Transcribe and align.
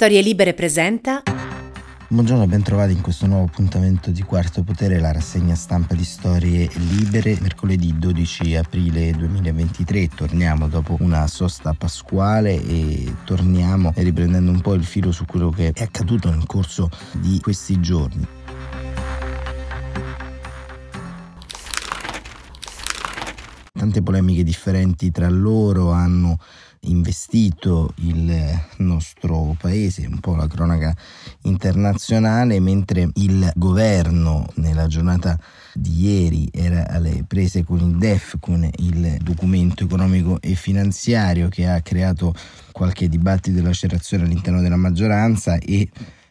Storie 0.00 0.22
Libere 0.22 0.54
presenta. 0.54 1.24
Buongiorno, 2.06 2.46
ben 2.46 2.62
trovati 2.62 2.92
in 2.92 3.00
questo 3.00 3.26
nuovo 3.26 3.46
appuntamento 3.46 4.12
di 4.12 4.22
Quarto 4.22 4.62
Potere, 4.62 5.00
la 5.00 5.10
rassegna 5.10 5.56
stampa 5.56 5.96
di 5.96 6.04
Storie 6.04 6.70
Libere, 6.74 7.36
mercoledì 7.40 7.98
12 7.98 8.54
aprile 8.54 9.10
2023. 9.10 10.06
Torniamo 10.14 10.68
dopo 10.68 10.96
una 11.00 11.26
sosta 11.26 11.74
pasquale 11.74 12.64
e 12.64 13.12
torniamo 13.24 13.92
riprendendo 13.96 14.52
un 14.52 14.60
po' 14.60 14.74
il 14.74 14.84
filo 14.84 15.10
su 15.10 15.24
quello 15.24 15.50
che 15.50 15.72
è 15.74 15.82
accaduto 15.82 16.30
nel 16.30 16.46
corso 16.46 16.88
di 17.14 17.40
questi 17.40 17.80
giorni. 17.80 18.24
Tante 23.72 24.02
polemiche 24.02 24.44
differenti 24.44 25.10
tra 25.10 25.28
loro 25.28 25.90
hanno 25.90 26.38
investito 26.82 27.92
il 27.96 28.32
nostro 28.78 29.56
paese, 29.58 30.06
un 30.06 30.20
po' 30.20 30.34
la 30.34 30.46
cronaca 30.46 30.94
internazionale, 31.42 32.60
mentre 32.60 33.08
il 33.14 33.50
governo 33.54 34.46
nella 34.54 34.86
giornata 34.86 35.38
di 35.74 36.02
ieri 36.02 36.48
era 36.52 36.88
alle 36.88 37.24
prese 37.26 37.64
con 37.64 37.78
il 37.78 37.96
DEF, 37.96 38.36
con 38.40 38.68
il 38.78 39.18
documento 39.22 39.84
economico 39.84 40.40
e 40.40 40.54
finanziario 40.54 41.48
che 41.48 41.68
ha 41.68 41.80
creato 41.80 42.34
qualche 42.72 43.08
dibattito 43.08 43.58
e 43.58 43.62
lacerazione 43.62 44.24
all'interno 44.24 44.60
della 44.60 44.76
maggioranza 44.76 45.56
e 45.56 45.88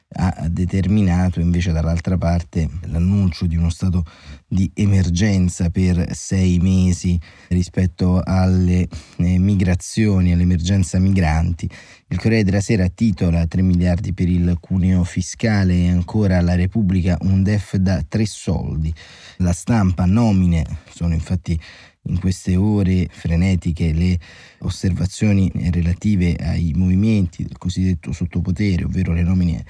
ha 0.09 0.47
determinato 0.49 1.41
invece 1.41 1.73
dall'altra 1.73 2.17
parte 2.17 2.69
l'annuncio 2.85 3.45
di 3.45 3.57
uno 3.57 3.69
stato 3.69 4.05
di 4.47 4.71
emergenza 4.73 5.69
per 5.69 6.15
sei 6.15 6.59
mesi 6.59 7.19
rispetto 7.49 8.21
alle 8.23 8.87
eh, 9.17 9.37
migrazioni, 9.37 10.31
all'emergenza 10.31 10.97
migranti. 10.97 11.69
Il 12.07 12.19
Corriere 12.19 12.45
della 12.45 12.61
Sera 12.61 12.87
titola 12.87 13.45
3 13.45 13.61
miliardi 13.61 14.13
per 14.13 14.29
il 14.29 14.57
cuneo 14.61 15.03
fiscale 15.03 15.73
e 15.73 15.89
ancora 15.89 16.39
la 16.39 16.55
Repubblica 16.55 17.17
un 17.21 17.43
DEF 17.43 17.75
da 17.75 18.01
tre 18.07 18.25
soldi. 18.25 18.93
La 19.37 19.51
stampa 19.51 20.05
nomine 20.05 20.65
sono 20.89 21.13
infatti 21.13 21.59
in 22.03 22.19
queste 22.19 22.55
ore 22.55 23.09
frenetiche 23.11 23.91
le 23.91 24.17
osservazioni 24.59 25.51
relative 25.71 26.35
ai 26.35 26.71
movimenti 26.73 27.43
del 27.43 27.57
cosiddetto 27.57 28.13
sottopotere, 28.13 28.85
ovvero 28.85 29.11
le 29.11 29.23
nomine 29.23 29.65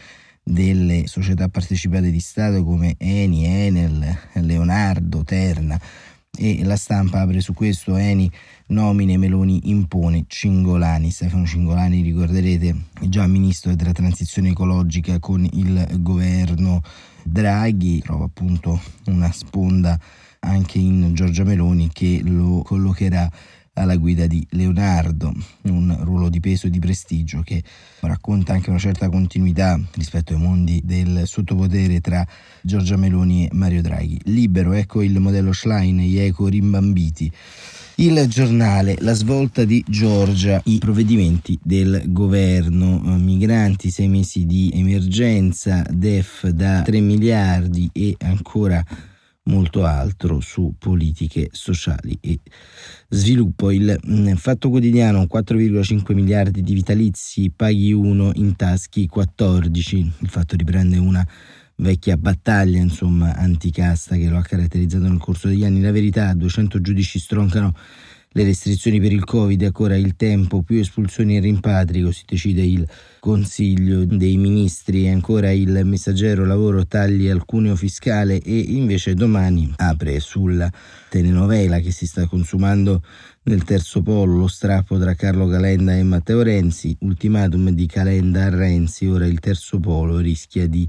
delle 0.48 1.08
società 1.08 1.50
partecipate 1.50 2.10
di 2.10 2.22
Stato 2.22 2.64
come 2.64 2.96
Eni, 2.98 3.46
Enel, 3.46 4.18
Leonardo, 4.34 5.24
Terna. 5.24 5.80
E 6.40 6.64
la 6.64 6.76
stampa 6.76 7.22
apre 7.22 7.42
su 7.42 7.54
questo 7.54 7.96
Eni 7.96 8.32
nomine 8.68 9.18
Meloni 9.18 9.70
impone 9.70 10.26
Cingolani. 10.28 11.10
Stefano 11.10 11.46
Cingolani 11.46 12.02
ricorderete 12.02 12.76
già 13.02 13.26
ministro 13.26 13.76
della 13.76 13.92
transizione 13.92 14.50
ecologica 14.50 15.20
con 15.20 15.44
il 15.52 15.88
governo 16.00 16.82
Draghi. 17.24 18.02
Trova 18.02 18.26
appunto 18.26 18.80
una 19.08 19.32
sponda 19.32 20.00
anche 20.40 20.78
in 20.78 21.14
Giorgia 21.14 21.44
Meloni 21.44 21.90
che 21.92 22.22
lo 22.24 22.62
collocherà 22.64 23.30
alla 23.78 23.96
guida 23.96 24.28
di 24.28 24.46
Leonardo, 24.52 25.34
un 25.64 25.96
ruolo 26.02 26.30
di 26.30 26.40
peso 26.40 26.68
e 26.68 26.70
di 26.70 26.80
prestigio 26.80 27.42
che 27.42 27.64
racconta 28.02 28.54
anche 28.54 28.70
una 28.70 28.80
certa 28.80 29.10
continuità 29.10 29.80
rispetto 29.94 30.34
ai 30.34 30.40
mondi 30.40 30.82
del 30.84 31.22
sottopotere 31.26 32.02
tra 32.02 32.26
Giorgia 32.62 32.98
Meloni 32.98 33.46
e 33.46 33.50
Mario 33.54 33.82
Draghi. 33.82 34.20
Libero, 34.26 34.74
ecco 34.74 35.02
il 35.02 35.20
modello 35.20 35.54
Schlein, 35.54 36.00
gli 36.00 36.18
eco 36.18 36.48
rimbambiti. 36.48 37.32
Il 38.00 38.28
giornale, 38.28 38.96
la 39.00 39.14
svolta 39.14 39.66
di 39.66 39.84
Giorgia, 39.88 40.62
i 40.66 40.78
provvedimenti 40.78 41.58
del 41.64 42.04
governo, 42.08 43.00
migranti, 43.18 43.90
sei 43.90 44.08
mesi 44.08 44.46
di 44.46 44.72
emergenza, 44.72 45.84
DEF 45.90 46.48
da 46.50 46.84
3 46.84 47.00
miliardi 47.00 47.90
e 47.92 48.16
ancora 48.20 48.86
molto 49.48 49.86
altro 49.86 50.40
su 50.40 50.76
politiche 50.78 51.50
sociali 51.52 52.18
e 52.22 52.40
sviluppo. 53.10 53.72
Il 53.72 54.00
mm, 54.08 54.34
Fatto 54.34 54.70
Quotidiano 54.70 55.24
4,5 55.24 56.14
miliardi 56.14 56.62
di 56.62 56.74
vitalizi, 56.74 57.52
paghi 57.54 57.92
1 57.92 58.32
in 58.36 58.56
taschi 58.56 59.08
14. 59.08 60.12
Il 60.20 60.30
fatto 60.30 60.56
riprende 60.56 60.98
una 60.98 61.28
vecchia 61.80 62.18
battaglia 62.18 62.80
insomma 62.80 63.36
anticasta 63.36 64.16
che 64.16 64.28
lo 64.30 64.38
ha 64.38 64.42
caratterizzato 64.42 65.08
nel 65.08 65.20
corso 65.20 65.48
degli 65.48 65.66
anni. 65.66 65.82
La 65.82 65.92
verità, 65.92 66.34
200 66.34 66.82
giudici 66.82 67.20
stroncano 67.20 67.74
le 68.30 68.44
restrizioni 68.44 69.00
per 69.00 69.12
il 69.12 69.24
Covid, 69.24 69.64
ancora 69.64 69.96
il 69.96 70.16
tempo, 70.16 70.62
più 70.62 70.78
espulsioni 70.78 71.38
e 71.38 71.40
rimpatri, 71.40 72.02
così 72.02 72.24
decide 72.26 72.62
il 72.62 72.88
Consiglio 73.20 74.06
dei 74.06 74.38
Ministri, 74.38 75.10
ancora 75.10 75.52
il 75.52 75.82
messaggero 75.84 76.46
lavoro 76.46 76.86
tagli 76.86 77.28
al 77.30 77.46
cuneo 77.46 77.76
fiscale 77.76 78.40
e 78.40 78.58
invece 78.58 79.16
domani 79.16 79.74
apre 79.78 80.20
sulla 80.20 80.72
telenovela 81.10 81.80
che 81.80 81.92
si 81.92 82.06
sta 82.06 82.28
consumando 82.28 83.02
nel 83.44 83.64
terzo 83.64 84.02
polo. 84.02 84.38
Lo 84.38 84.48
strappo 84.48 85.00
tra 85.00 85.16
Carlo 85.16 85.48
Calenda 85.48 85.96
e 85.96 86.04
Matteo 86.04 86.44
Renzi, 86.44 86.96
ultimatum 87.00 87.70
di 87.70 87.88
Calenda 87.88 88.46
a 88.46 88.50
Renzi, 88.50 89.08
ora 89.08 89.26
il 89.26 89.40
terzo 89.40 89.80
polo 89.80 90.20
rischia 90.20 90.68
di 90.68 90.88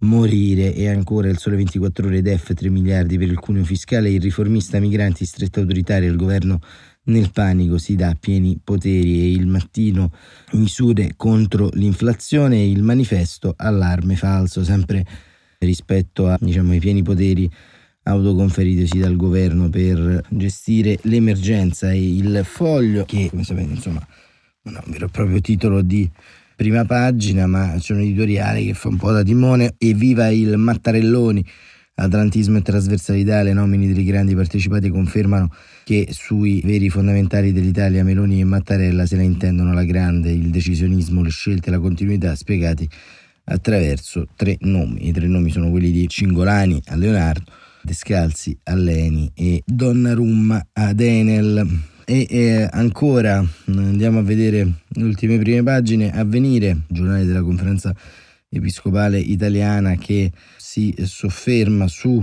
morire 0.00 0.74
e 0.74 0.88
ancora 0.88 1.28
il 1.28 1.38
sole 1.38 1.56
24 1.56 2.06
ore 2.06 2.22
DEF 2.22 2.54
3 2.54 2.68
miliardi 2.70 3.18
per 3.18 3.28
il 3.28 3.38
cuneo 3.38 3.64
fiscale, 3.64 4.10
il 4.10 4.20
riformista 4.20 4.78
migranti 4.78 5.24
stretta 5.24 5.60
autoritaria, 5.60 6.08
il 6.08 6.16
governo 6.16 6.60
nel 7.04 7.30
panico 7.32 7.78
si 7.78 7.96
dà 7.96 8.14
pieni 8.18 8.58
poteri 8.62 9.20
e 9.20 9.30
il 9.32 9.46
mattino 9.46 10.12
misure 10.52 11.14
contro 11.16 11.70
l'inflazione 11.72 12.56
e 12.56 12.70
il 12.70 12.82
manifesto 12.82 13.54
allarme 13.56 14.16
falso, 14.16 14.64
sempre 14.64 15.04
rispetto 15.58 16.28
a, 16.28 16.38
diciamo, 16.40 16.72
ai 16.72 16.78
pieni 16.78 17.02
poteri 17.02 17.50
autoconferitosi 18.02 18.98
dal 18.98 19.16
governo 19.16 19.68
per 19.68 20.24
gestire 20.30 20.98
l'emergenza 21.02 21.92
e 21.92 22.16
il 22.16 22.42
foglio 22.44 23.04
che 23.04 23.28
come 23.28 23.44
sapete 23.44 23.72
insomma 23.72 24.06
non 24.62 24.76
ha 24.76 24.82
un 24.84 24.92
vero 24.92 25.06
e 25.06 25.10
proprio 25.10 25.40
titolo 25.40 25.82
di 25.82 26.08
prima 26.60 26.84
pagina, 26.84 27.46
ma 27.46 27.74
c'è 27.78 27.94
un 27.94 28.00
editoriale 28.00 28.62
che 28.62 28.74
fa 28.74 28.88
un 28.88 28.98
po' 28.98 29.10
da 29.12 29.22
timone. 29.22 29.76
Evviva 29.78 30.28
il 30.28 30.58
Mattarelloni! 30.58 31.42
Atlantismo 31.94 32.58
e 32.58 32.60
trasversalità, 32.60 33.42
le 33.42 33.54
nomine 33.54 33.90
dei 33.94 34.04
grandi 34.04 34.34
partecipati 34.34 34.90
confermano 34.90 35.50
che 35.84 36.08
sui 36.10 36.60
veri 36.62 36.90
fondamentali 36.90 37.52
dell'Italia 37.52 38.04
Meloni 38.04 38.40
e 38.40 38.44
Mattarella 38.44 39.06
se 39.06 39.16
la 39.16 39.22
intendono 39.22 39.72
la 39.72 39.84
grande, 39.84 40.32
il 40.32 40.50
decisionismo, 40.50 41.22
le 41.22 41.30
scelte 41.30 41.68
e 41.68 41.70
la 41.70 41.78
continuità 41.78 42.34
spiegati 42.34 42.86
attraverso 43.44 44.26
tre 44.36 44.58
nomi. 44.60 45.08
I 45.08 45.12
tre 45.12 45.28
nomi 45.28 45.50
sono 45.50 45.70
quelli 45.70 45.90
di 45.90 46.06
Cingolani 46.08 46.82
a 46.88 46.96
Leonardo, 46.96 47.50
Descalzi 47.80 48.58
a 48.64 48.74
Leni 48.74 49.30
e 49.34 49.62
Donnarumma 49.64 50.68
ad 50.74 51.00
Enel. 51.00 51.89
E 52.12 52.26
eh, 52.28 52.68
ancora 52.72 53.40
andiamo 53.66 54.18
a 54.18 54.22
vedere 54.22 54.68
le 54.88 55.04
ultime 55.04 55.38
prime 55.38 55.62
pagine, 55.62 56.10
avvenire, 56.10 56.78
giornale 56.88 57.24
della 57.24 57.40
conferenza 57.40 57.94
episcopale 58.48 59.20
italiana 59.20 59.94
che 59.94 60.32
si 60.56 60.92
sofferma 61.04 61.86
su 61.86 62.20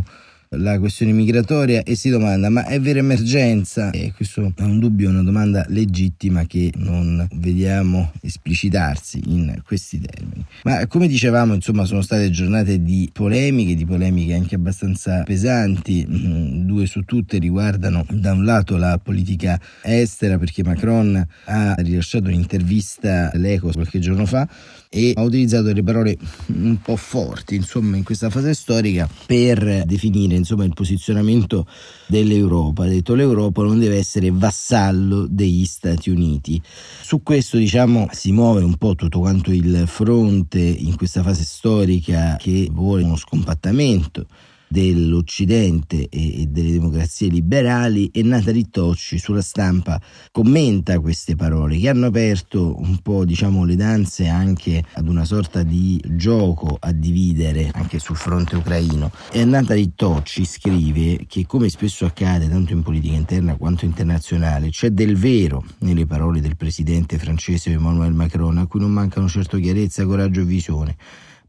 la 0.52 0.80
questione 0.80 1.12
migratoria 1.12 1.84
e 1.84 1.96
si 1.96 2.10
domanda 2.10 2.50
ma 2.50 2.66
è 2.66 2.80
vera 2.80 3.00
emergenza? 3.00 3.92
E 3.92 4.14
questo 4.16 4.54
è 4.56 4.62
un 4.62 4.80
dubbio, 4.80 5.10
una 5.10 5.24
domanda 5.24 5.66
legittima 5.70 6.46
che 6.46 6.72
non 6.76 7.28
vediamo 7.36 8.12
esplicitarsi 8.22 9.22
in 9.28 9.62
questi 9.66 10.00
termini. 10.00 10.46
Ma 10.64 10.86
come 10.88 11.08
dicevamo, 11.08 11.54
insomma, 11.54 11.86
sono 11.86 12.02
state 12.02 12.30
giornate 12.30 12.82
di 12.82 13.10
polemiche, 13.12 13.76
di 13.76 13.86
polemiche 13.86 14.34
anche 14.34 14.56
abbastanza 14.56 15.24
pesanti, 15.24 16.06
mm, 16.08 16.66
due 16.66 16.86
su 16.86 17.02
tutte 17.04 17.38
riguardano 17.38 18.06
da 18.10 18.32
un 18.32 18.46
lato 18.46 18.78
la 18.78 19.00
politica 19.02 19.60
estera 19.82 20.38
perché 20.38 20.64
Macron 20.64 21.26
ha 21.46 21.76
rilasciato 21.76 22.28
un'intervista 22.28 23.32
all'Eco 23.34 23.72
qualche 23.72 24.00
giorno 24.00 24.26
fa 24.26 24.48
e 24.90 25.14
ha 25.16 25.22
utilizzato 25.22 25.64
delle 25.64 25.84
parole 25.84 26.18
un 26.48 26.80
po' 26.82 26.96
forti, 26.96 27.56
insomma, 27.56 27.98
in 27.98 28.04
questa 28.04 28.30
fase 28.30 28.54
storica 28.54 29.10
per 29.26 29.84
definire 29.86 30.36
insomma, 30.36 30.64
il 30.64 30.74
posizionamento 30.74 31.68
dell'Europa. 32.08 32.84
Ha 32.84 32.88
detto 32.88 33.16
l'Europa 33.16 33.64
non 33.64 33.80
deve 33.80 33.98
essere 33.98 34.30
vassallo 34.32 35.26
degli 35.30 35.66
Stati 35.66 36.10
Uniti. 36.10 36.62
Su 37.02 37.22
questo 37.24 37.58
diciamo 37.58 38.08
si 38.12 38.32
muove 38.32 38.64
un 38.64 38.78
po' 38.78 38.96
tutto 38.96 39.20
quanto 39.20 39.52
il 39.52 39.84
fronte 39.88 40.60
in 40.60 40.96
questa 40.96 41.24
fase 41.24 41.44
storica 41.44 42.38
che 42.40 42.70
vuole 42.72 43.04
uno 43.04 43.16
scompattamento 43.16 44.26
dell'Occidente 44.68 46.10
e 46.10 46.48
delle 46.50 46.72
democrazie 46.72 47.30
liberali 47.30 48.10
e 48.12 48.24
Natali 48.24 48.70
Tocci 48.70 49.18
sulla 49.18 49.42
stampa 49.42 50.00
commenta 50.32 51.00
queste 51.00 51.36
parole 51.36 51.78
che 51.78 51.90
hanno 51.90 52.08
aperto 52.08 52.80
un 52.80 52.98
po' 52.98 53.26
diciamo 53.26 53.64
le 53.64 53.76
danze 53.76 54.28
anche 54.28 54.84
ad 54.94 55.08
una 55.08 55.26
sorta 55.26 55.64
di 55.64 56.02
gioco 56.16 56.78
a 56.80 56.92
dividere 56.92 57.72
anche 57.74 58.00
sul 58.00 58.16
fronte 58.16 58.56
ucraino. 58.56 59.12
E 59.32 59.46
Natali 59.46 59.94
Tocci 59.96 60.46
scrive 60.46 61.26
che 61.28 61.46
come 61.46 61.70
spesso 61.70 62.06
accade 62.06 62.50
tanto 62.50 62.74
in 62.74 62.84
politica 62.84 63.16
interna 63.16 63.56
quanto 63.56 63.86
internazionale 63.86 64.70
c'è 64.70 64.90
del 64.90 65.16
vero 65.18 65.64
nelle 65.80 66.06
parole 66.06 66.42
del 66.42 66.58
presidente 66.58 67.18
francese 67.18 67.72
Emmanuel 67.72 68.14
Macron 68.14 68.58
a 68.58 68.68
cui 68.68 68.80
non 68.80 68.92
mancano 68.92 69.28
certo 69.28 69.58
chiarezza, 69.58 70.06
coraggio 70.06 70.42
e 70.42 70.46
visione 70.46 70.96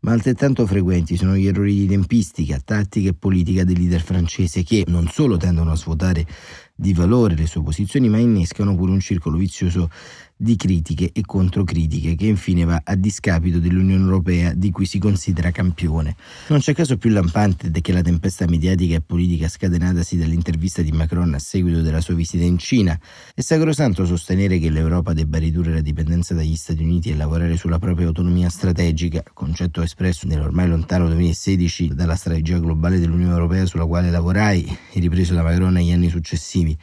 ma 0.00 0.12
altrettanto 0.12 0.67
frequenti 0.67 1.17
sono 1.17 1.37
gli 1.37 1.47
errori 1.47 1.75
di 1.75 1.87
tempistica, 1.87 2.61
tattica 2.65 3.11
e 3.11 3.15
politica 3.15 3.65
del 3.65 3.79
leader 3.79 4.00
francese 4.00 4.62
che 4.62 4.85
non 4.87 5.09
solo 5.09 5.37
tendono 5.37 5.73
a 5.73 5.77
svuotare 5.77 6.27
di 6.75 6.93
valore 6.93 7.35
le 7.35 7.47
sue 7.47 7.62
posizioni, 7.62 8.09
ma 8.09 8.19
innescano 8.19 8.77
pure 8.77 8.93
un 8.93 9.00
circolo 9.00 9.37
vizioso 9.37 9.91
di 10.40 10.55
critiche 10.55 11.11
e 11.12 11.23
controcritiche 11.26 12.14
che 12.14 12.26
infine 12.26 12.64
va 12.64 12.81
a 12.85 12.94
discapito 12.94 13.58
dell'Unione 13.58 14.05
Europea 14.05 14.55
di 14.55 14.70
cui 14.70 14.87
si 14.87 15.00
considera 15.00 15.50
campione. 15.50 16.14
Non 16.46 16.61
c'è 16.61 16.75
caso 16.75 16.96
più 16.96 17.11
lampante 17.11 17.70
che 17.81 17.93
la 17.93 18.02
tempesta 18.02 18.46
mediatica 18.46 18.94
e 18.94 19.00
politica 19.00 19.49
scatenatasi 19.49 20.17
dall'intervista 20.17 20.81
di 20.81 20.93
Macron 20.93 21.35
a 21.35 21.40
seguito 21.40 21.82
della 21.82 22.00
sua 22.00 22.14
visita 22.14 22.44
in 22.44 22.56
Cina. 22.56 22.99
È 23.35 23.40
sacrosanto 23.40 24.06
sostenere 24.06 24.61
che 24.61 24.70
l'Europa 24.70 25.12
debba 25.12 25.38
ridurre 25.38 25.75
la 25.75 25.81
dipendenza 25.81 26.35
dagli 26.35 26.55
Stati 26.55 26.85
Uniti 26.85 27.11
e 27.11 27.17
lavorare 27.17 27.56
sulla 27.56 27.81
propria 27.81 28.06
autonomia 28.06 28.49
strategica, 28.49 29.25
concetto 29.32 29.82
espresso 29.82 30.29
nell'ormai 30.29 30.69
lontano 30.69 31.08
2016 31.08 31.94
dalla 31.94 32.14
strategia 32.14 32.58
globale 32.58 33.00
dell'Unione 33.00 33.32
Europea 33.32 33.67
sulla 33.67 33.87
quale 33.87 34.08
lavorai 34.11 34.64
e 34.93 35.00
ripreso 35.00 35.35
da 35.35 35.43
Macron 35.43 35.73
negli 35.73 35.90
anni 35.90 36.08
successivi. 36.08 36.79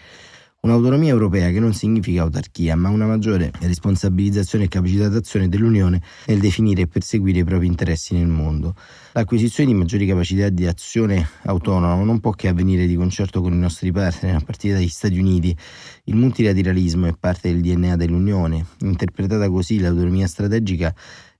Un'autonomia 0.65 1.12
europea 1.12 1.51
che 1.51 1.59
non 1.59 1.75
significa 1.75 2.23
autarchia, 2.23 2.75
ma 2.75 2.89
una 2.89 3.06
maggiore 3.06 3.51
responsabilizzazione 3.59 4.63
e 4.63 4.67
capacità 4.67 5.07
d'azione 5.09 5.47
dell'Unione 5.47 6.01
nel 6.25 6.39
definire 6.39 6.81
e 6.81 6.88
perseguire 6.88 7.38
i 7.38 7.44
propri 7.44 7.67
interessi 7.67 8.15
nel 8.15 8.25
mondo. 8.25 8.73
L'acquisizione 9.12 9.71
di 9.71 9.77
maggiori 9.77 10.07
capacità 10.07 10.50
di 10.50 10.65
azione 10.65 11.29
autonoma 11.44 12.03
non 12.03 12.19
può 12.19 12.31
che 12.31 12.47
avvenire 12.47 12.88
di 12.88 12.95
concerto 12.95 13.41
con 13.41 13.53
i 13.53 13.59
nostri 13.59 13.91
partner, 13.91 14.38
a 14.38 14.39
partire 14.39 14.73
dagli 14.73 14.88
Stati 14.88 15.19
Uniti. 15.19 15.56
Il 16.06 16.15
multilateralismo 16.15 17.06
è 17.06 17.13
parte 17.13 17.51
del 17.51 17.62
DNA 17.62 17.95
dell'Unione. 17.95 18.65
Interpretata 18.79 19.47
così, 19.50 19.79
l'autonomia 19.79 20.25
strategica 20.25 20.91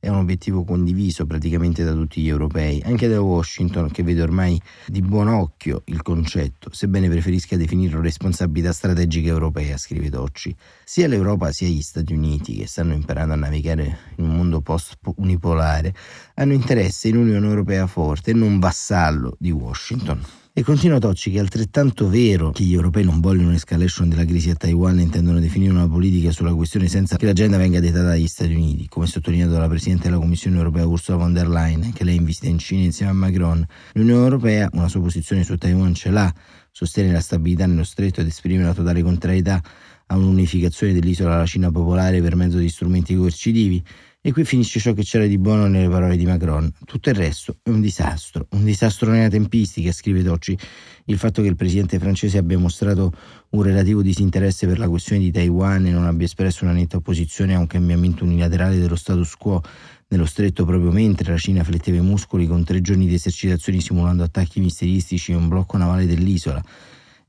è 0.06 0.10
un 0.10 0.18
obiettivo 0.18 0.64
condiviso 0.64 1.26
praticamente 1.26 1.84
da 1.84 1.92
tutti 1.92 2.22
gli 2.22 2.28
europei, 2.28 2.80
anche 2.86 3.08
da 3.08 3.20
Washington 3.22 3.90
che 3.90 4.04
vede 4.04 4.22
ormai 4.22 4.62
di 4.86 5.02
buon 5.02 5.28
occhio 5.28 5.82
il 5.86 6.04
concetto, 6.04 6.70
sebbene 6.72 7.10
preferisca 7.10 7.58
definirlo 7.58 8.02
responsabilità 8.02 8.72
strategica 8.72 9.30
europea, 9.30 9.78
scrive 9.78 10.12
Tocci. 10.12 10.56
Sia 10.84 11.08
l'Europa 11.08 11.52
sia 11.52 11.68
gli 11.68 11.82
Stati 11.82 12.14
Uniti, 12.14 12.56
che 12.56 12.68
stanno 12.68 12.94
imparando 12.94 13.34
a 13.34 13.38
navigare 13.38 13.98
in 14.18 14.26
un 14.26 14.36
mondo 14.36 14.62
post-unipolare, 14.62 15.92
hanno 16.36 16.54
interesse 16.54 17.08
in 17.08 17.18
un'Unione 17.18 17.48
Europea 17.48 17.88
forte 17.88 18.30
e 18.30 18.34
non 18.36 18.60
vassallo 18.60 19.36
di 19.40 19.50
Washington. 19.50 20.24
E 20.58 20.64
continua 20.64 21.00
Tocci 21.00 21.32
che 21.32 21.36
è 21.36 21.42
altrettanto 21.42 22.08
vero 22.08 22.52
che 22.52 22.64
gli 22.64 22.74
europei 22.74 23.04
non 23.04 23.20
vogliono 23.20 23.50
un'escalation 23.50 24.08
della 24.08 24.24
crisi 24.24 24.52
a 24.52 24.56
Taiwan 24.56 25.00
e 25.00 25.02
intendono 25.02 25.42
definire 25.42 25.74
una 25.74 25.86
politica 25.86 26.32
sulla 26.32 26.54
questione 26.54 26.88
senza 26.88 27.18
che 27.18 27.26
l'agenda 27.26 27.58
venga 27.58 27.82
dettata 27.82 28.06
dagli 28.06 28.26
Stati 28.26 28.54
Uniti, 28.54 28.88
come 28.88 29.06
sottolineato 29.06 29.52
dalla 29.52 29.68
Presidente 29.68 30.04
della 30.04 30.18
Commissione 30.18 30.56
europea 30.56 30.86
Ursula 30.86 31.18
von 31.18 31.34
der 31.34 31.50
Leyen, 31.50 31.92
che 31.92 32.06
lei 32.06 32.16
in 32.16 32.34
in 32.44 32.58
Cina 32.58 32.84
insieme 32.84 33.12
a 33.12 33.16
Macron. 33.16 33.66
L'Unione 33.96 34.24
Europea 34.24 34.70
una 34.72 34.88
sua 34.88 35.02
posizione 35.02 35.44
su 35.44 35.58
Taiwan 35.58 35.94
ce 35.94 36.10
l'ha, 36.10 36.34
sostiene 36.72 37.12
la 37.12 37.20
stabilità 37.20 37.66
nello 37.66 37.84
stretto 37.84 38.22
ed 38.22 38.28
esprime 38.28 38.64
la 38.64 38.74
totale 38.74 39.04
contrarietà 39.04 39.62
a 40.06 40.16
un'unificazione 40.16 40.94
dell'isola 40.94 41.36
alla 41.36 41.46
Cina 41.46 41.70
popolare 41.70 42.22
per 42.22 42.38
mezzo 42.38 42.60
di 42.60 42.70
strumenti 42.70 43.14
coercitivi, 43.14 43.84
e 44.28 44.32
qui 44.32 44.44
finisce 44.44 44.80
ciò 44.80 44.94
che 44.94 45.04
c'era 45.04 45.28
di 45.28 45.38
buono 45.38 45.68
nelle 45.68 45.88
parole 45.88 46.18
di 46.18 46.26
Macron. 46.26 46.74
Tutto 46.84 47.10
il 47.10 47.16
resto 47.16 47.58
è 47.62 47.70
un 47.70 47.80
disastro, 47.80 48.48
un 48.54 48.64
disastro 48.64 49.12
nella 49.12 49.30
tempistica, 49.30 49.92
scrive 49.92 50.24
Tocci. 50.24 50.58
Il 51.06 51.20
fatto 51.20 51.44
che 51.44 51.48
il 51.48 51.56
presidente 51.56 52.00
francese 52.00 52.40
abbia 52.40 52.58
mostrato 52.58 53.14
un 53.50 53.62
relativo 53.62 54.02
disinteresse 54.02 54.66
per 54.66 54.80
la 54.80 54.90
questione 54.90 55.22
di 55.22 55.30
Taiwan 55.30 55.86
e 55.86 55.92
non 55.92 56.06
abbia 56.06 56.26
espresso 56.26 56.64
una 56.64 56.74
netta 56.74 56.98
opposizione 56.98 57.54
a 57.54 57.60
un 57.60 57.68
cambiamento 57.68 58.24
unilaterale 58.24 58.80
dello 58.80 58.96
status 58.96 59.36
quo 59.36 59.62
nello 60.08 60.26
stretto 60.26 60.66
proprio 60.66 60.90
mentre 60.90 61.32
la 61.32 61.38
Cina 61.38 61.64
fletteva 61.64 61.98
i 61.98 62.02
muscoli 62.02 62.48
con 62.48 62.64
tre 62.64 62.82
giorni 62.82 63.06
di 63.06 63.14
esercitazioni 63.14 63.80
simulando 63.80 64.24
attacchi 64.24 64.60
misteristici 64.60 65.34
e 65.34 65.36
un 65.36 65.48
blocco 65.48 65.78
navale 65.78 66.08
dell'isola 66.08 66.64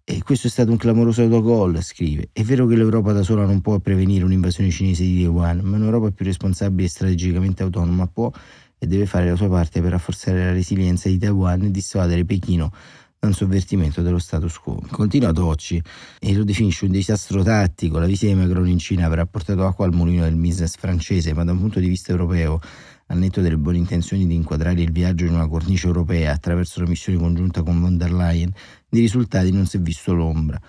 e 0.08 0.22
questo 0.22 0.46
è 0.46 0.50
stato 0.50 0.70
un 0.70 0.76
clamoroso 0.76 1.22
autogol, 1.22 1.82
scrive. 1.82 2.28
È 2.32 2.44
vero 2.44 2.64
che 2.68 2.76
l'Europa 2.76 3.10
da 3.10 3.24
sola 3.24 3.44
non 3.44 3.60
può 3.60 3.80
prevenire 3.80 4.24
un'invasione 4.24 4.70
cinese 4.70 5.02
di 5.02 5.22
Taiwan, 5.22 5.58
ma 5.64 5.78
un'Europa 5.78 6.12
più 6.12 6.24
responsabile 6.24 6.86
e 6.86 6.90
strategicamente 6.90 7.64
autonoma 7.64 8.06
può 8.06 8.30
e 8.78 8.86
deve 8.86 9.06
fare 9.06 9.28
la 9.28 9.34
sua 9.34 9.48
parte 9.48 9.80
per 9.80 9.90
rafforzare 9.90 10.44
la 10.44 10.52
resilienza 10.52 11.08
di 11.08 11.18
Taiwan 11.18 11.64
e 11.64 11.70
dissuadere 11.72 12.24
Pechino 12.24 12.70
da 13.18 13.26
un 13.26 13.32
sovvertimento 13.32 14.00
dello 14.00 14.20
status 14.20 14.56
quo. 14.58 14.80
Continua 14.92 15.32
Tocci 15.32 15.82
e 16.20 16.34
lo 16.34 16.44
definisce 16.44 16.84
un 16.84 16.92
disastro 16.92 17.42
tattico. 17.42 17.98
La 17.98 18.06
visita 18.06 18.32
di 18.32 18.38
Macron 18.38 18.68
in 18.68 18.78
Cina 18.78 19.06
avrà 19.06 19.26
portato 19.26 19.66
acqua 19.66 19.86
al 19.86 19.92
mulino 19.92 20.22
del 20.22 20.36
business 20.36 20.76
francese, 20.76 21.34
ma 21.34 21.42
da 21.42 21.50
un 21.50 21.58
punto 21.58 21.80
di 21.80 21.88
vista 21.88 22.12
europeo 22.12 22.60
al 23.08 23.18
netto 23.18 23.40
delle 23.40 23.56
buone 23.56 23.78
intenzioni 23.78 24.26
di 24.26 24.34
inquadrare 24.34 24.80
il 24.80 24.90
viaggio 24.90 25.24
in 25.24 25.34
una 25.34 25.46
cornice 25.46 25.86
europea 25.86 26.32
attraverso 26.32 26.80
la 26.80 26.88
missione 26.88 27.18
congiunta 27.18 27.62
con 27.62 27.80
von 27.80 27.96
der 27.96 28.12
Leyen, 28.12 28.52
di 28.88 29.00
risultati 29.00 29.52
non 29.52 29.66
si 29.66 29.76
è 29.76 29.80
visto 29.80 30.12
l'ombra. 30.12 30.60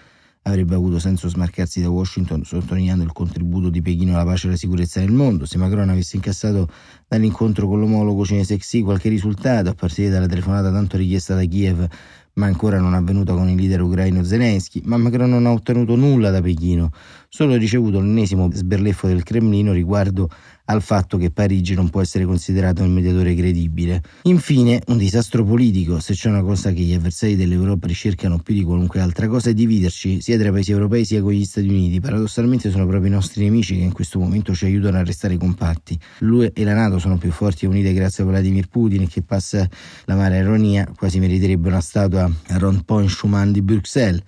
Avrebbe 0.43 0.75
avuto 0.75 0.97
senso 0.97 1.27
smarcarsi 1.27 1.81
da 1.81 1.89
Washington 1.89 2.45
sottolineando 2.45 3.03
il 3.03 3.11
contributo 3.11 3.69
di 3.69 3.81
Pechino 3.81 4.13
alla 4.13 4.23
pace 4.23 4.45
e 4.45 4.49
alla 4.49 4.57
sicurezza 4.57 5.01
nel 5.01 5.11
mondo. 5.11 5.45
Se 5.45 5.57
Macron 5.57 5.89
avesse 5.89 6.15
incassato 6.15 6.69
dall'incontro 7.05 7.67
con 7.67 7.81
l'omologo 7.81 8.23
cinese 8.23 8.55
Xi 8.55 8.81
qualche 8.81 9.09
risultato, 9.09 9.69
a 9.69 9.73
partire 9.73 10.09
dalla 10.09 10.27
telefonata 10.27 10.71
tanto 10.71 10.95
richiesta 10.95 11.35
da 11.35 11.43
Kiev, 11.43 11.85
ma 12.35 12.45
ancora 12.45 12.79
non 12.79 12.93
avvenuta 12.93 13.33
con 13.33 13.49
il 13.49 13.57
leader 13.57 13.81
ucraino 13.81 14.23
Zelensky, 14.23 14.81
ma 14.85 14.95
Macron 14.95 15.31
non 15.31 15.45
ha 15.47 15.51
ottenuto 15.51 15.95
nulla 15.95 16.29
da 16.29 16.39
Pechino, 16.39 16.91
solo 17.27 17.55
ricevuto 17.55 17.99
l'ennesimo 17.99 18.47
sberleffo 18.49 19.07
del 19.07 19.23
Cremlino 19.23 19.73
riguardo 19.73 20.29
al 20.69 20.81
fatto 20.81 21.17
che 21.17 21.31
Parigi 21.31 21.73
non 21.73 21.89
può 21.89 22.01
essere 22.01 22.25
considerato 22.25 22.83
un 22.83 22.91
mediatore 22.91 23.35
credibile. 23.35 24.01
Infine, 24.23 24.81
un 24.87 24.97
disastro 24.97 25.43
politico, 25.43 25.99
se 25.99 26.13
c'è 26.13 26.29
una 26.29 26.41
cosa 26.41 26.71
che 26.71 26.81
gli 26.81 26.93
avversari 26.93 27.35
dell'Europa 27.35 27.87
ricercano 27.87 28.39
più 28.39 28.53
di 28.53 28.63
qualunque 28.63 28.99
altra 28.99 29.27
cosa 29.27 29.49
è 29.49 29.53
dividerci, 29.53 30.21
sia 30.21 30.37
tra 30.37 30.49
i 30.49 30.51
paesi 30.51 30.71
europei 30.71 31.05
sia 31.05 31.21
con 31.21 31.31
gli 31.31 31.45
Stati 31.45 31.67
Uniti. 31.67 31.99
Paradossalmente 31.99 32.69
sono 32.69 32.85
proprio 32.85 33.09
i 33.09 33.13
nostri 33.13 33.43
nemici 33.43 33.75
che 33.75 33.83
in 33.83 33.93
questo 33.93 34.19
momento 34.19 34.53
ci 34.53 34.65
aiutano 34.65 34.97
a 34.97 35.03
restare 35.03 35.37
compatti. 35.37 35.97
L'UE 36.19 36.51
e 36.53 36.63
la 36.63 36.73
Nato 36.73 36.99
sono 36.99 37.17
più 37.17 37.31
forti 37.31 37.65
e 37.65 37.67
unite 37.67 37.93
grazie 37.93 38.23
a 38.23 38.27
Vladimir 38.27 38.67
Putin 38.67 39.07
che 39.07 39.21
passa 39.21 39.67
la 40.05 40.15
mare 40.15 40.39
ironia, 40.39 40.91
quasi 40.95 41.19
meriterebbe 41.19 41.69
una 41.69 41.81
statua 41.81 42.23
a 42.23 42.57
Ron 42.57 42.83
Point 42.83 43.09
Schumann 43.09 43.51
di 43.51 43.61
Bruxelles. 43.61 44.21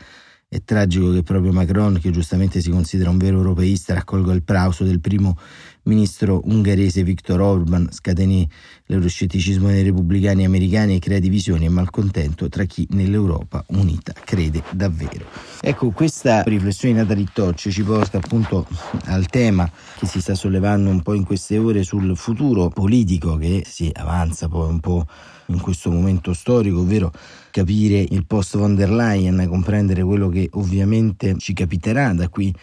È 0.52 0.64
tragico 0.64 1.12
che 1.12 1.22
proprio 1.22 1.52
Macron, 1.52 2.00
che 2.00 2.10
giustamente 2.10 2.60
si 2.60 2.72
considera 2.72 3.12
un 3.12 3.20
vero 3.20 3.38
europeista, 3.38 3.94
raccolga 3.94 4.34
il 4.34 4.42
plauso 4.42 4.84
del 4.84 5.00
primo 5.00 5.38
ministro 5.84 6.42
ungherese 6.46 7.04
Viktor 7.04 7.40
Orban, 7.42 7.90
scateni 7.92 8.48
l'euroscetticismo 8.86 9.68
dei 9.68 9.84
repubblicani 9.84 10.46
americani 10.46 10.96
e 10.96 11.00
crea 11.00 11.20
divisioni 11.20 11.66
e 11.66 11.70
malcontento 11.70 12.50
tra 12.50 12.64
chi 12.66 12.88
nell'Europa 12.92 13.64
unita 13.70 14.14
crede 14.14 14.64
davvero. 14.72 15.26
Ecco, 15.62 15.92
questa 15.92 16.44
riflessione 16.44 16.94
di 16.96 17.00
Natalie 17.02 17.28
Tocci 17.32 17.72
ci 17.72 17.84
porta 17.84 18.18
appunto 18.18 18.68
al 19.06 19.28
tema 19.28 19.70
che 19.98 20.06
si 20.06 20.22
sta 20.22 20.36
sollevando 20.36 20.90
un 20.90 21.02
po' 21.02 21.14
in 21.14 21.24
queste 21.24 21.58
ore 21.58 21.84
sul 21.84 22.16
futuro 22.16 22.70
politico 22.70 23.38
che 23.38 23.64
si 23.66 23.90
avanza 23.94 24.48
poi 24.48 24.70
un 24.70 24.80
po' 24.80 25.06
in 25.48 25.60
questo 25.60 25.92
momento 25.92 26.34
storico, 26.34 26.82
ovvero 26.82 27.12
capire 27.52 28.06
il 28.08 28.26
post 28.26 28.58
von 28.58 28.76
der 28.76 28.92
Leyen, 28.92 29.48
comprendere 29.48 30.04
quello 30.04 30.30
che 30.30 30.48
ovviamente 30.54 31.38
ci 31.38 31.54
capiterà 31.54 32.14
da 32.14 32.30
qui 32.30 32.54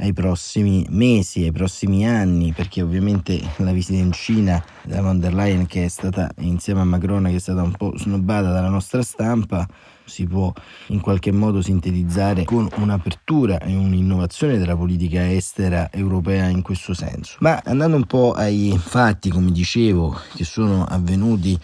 ai 0.00 0.12
prossimi 0.12 0.86
mesi, 0.90 1.44
ai 1.44 1.52
prossimi 1.52 2.06
anni, 2.08 2.52
perché 2.52 2.82
ovviamente 2.82 3.40
la 3.58 3.72
visita 3.72 3.98
in 3.98 4.12
Cina 4.12 4.62
da 4.82 5.02
von 5.02 5.20
der 5.20 5.34
Leyen, 5.34 5.66
che 5.66 5.84
è 5.84 5.88
stata 5.88 6.30
insieme 6.38 6.80
a 6.80 6.84
Macron, 6.84 7.24
che 7.24 7.36
è 7.36 7.38
stata 7.38 7.62
un 7.62 7.72
po' 7.72 7.92
snobbata 7.96 8.50
dalla 8.50 8.70
nostra 8.70 9.02
stampa, 9.02 9.66
si 10.04 10.26
può 10.26 10.52
in 10.88 11.00
qualche 11.00 11.30
modo 11.30 11.62
sintetizzare 11.62 12.44
con 12.44 12.68
un'apertura 12.76 13.60
e 13.60 13.76
un'innovazione 13.76 14.58
della 14.58 14.76
politica 14.76 15.30
estera 15.30 15.90
europea 15.92 16.48
in 16.48 16.62
questo 16.62 16.94
senso. 16.94 17.36
Ma 17.40 17.60
andando 17.64 17.96
un 17.96 18.06
po' 18.06 18.32
ai 18.32 18.76
fatti, 18.76 19.30
come 19.30 19.52
dicevo, 19.52 20.18
che 20.34 20.44
sono 20.44 20.84
avvenuti 20.84 21.58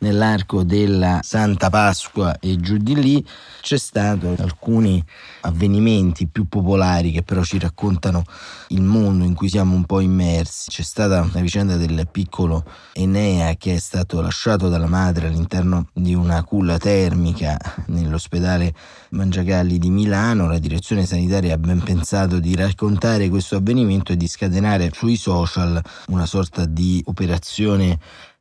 nell'arco 0.00 0.62
della 0.62 1.20
Santa 1.22 1.70
Pasqua 1.70 2.38
e 2.38 2.56
giù 2.56 2.76
di 2.76 2.94
lì 2.94 3.26
c'è 3.60 3.78
stato 3.78 4.34
alcuni 4.38 5.02
avvenimenti 5.42 6.26
più 6.26 6.48
popolari 6.48 7.12
che 7.12 7.22
però 7.22 7.42
ci 7.42 7.58
raccontano 7.58 8.24
il 8.68 8.82
mondo 8.82 9.24
in 9.24 9.34
cui 9.34 9.48
siamo 9.48 9.74
un 9.74 9.84
po' 9.84 10.00
immersi. 10.00 10.70
C'è 10.70 10.82
stata 10.82 11.28
la 11.32 11.40
vicenda 11.40 11.76
del 11.76 12.08
piccolo 12.10 12.64
Enea 12.92 13.54
che 13.56 13.74
è 13.74 13.78
stato 13.78 14.20
lasciato 14.20 14.68
dalla 14.68 14.86
madre 14.86 15.28
all'interno 15.28 15.88
di 15.92 16.14
una 16.14 16.42
culla 16.44 16.78
termica 16.78 17.58
nell'ospedale 17.86 18.74
Mangiagalli 19.10 19.78
di 19.78 19.90
Milano. 19.90 20.48
La 20.48 20.58
direzione 20.58 21.04
sanitaria 21.04 21.54
ha 21.54 21.58
ben 21.58 21.82
pensato 21.82 22.38
di 22.38 22.54
raccontare 22.54 23.28
questo 23.28 23.56
avvenimento 23.56 24.12
e 24.12 24.16
di 24.16 24.28
scatenare 24.28 24.90
sui 24.92 25.16
social 25.16 25.80
una 26.08 26.26
sorta 26.26 26.64
di 26.64 27.02
operazione 27.06 27.98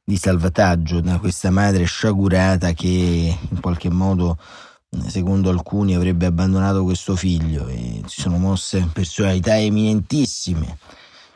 di 0.09 0.17
salvataggio 0.17 1.01
da 1.01 1.19
questa 1.19 1.51
madre 1.51 1.83
sciagurata 1.83 2.73
che 2.73 2.87
in 2.87 3.59
qualche 3.61 3.91
modo 3.91 4.39
secondo 5.05 5.51
alcuni 5.51 5.93
avrebbe 5.93 6.25
abbandonato 6.25 6.83
questo 6.83 7.15
figlio. 7.15 7.67
E 7.67 8.01
si 8.07 8.21
sono 8.21 8.39
mosse 8.39 8.89
personalità 8.91 9.55
eminentissime 9.59 10.79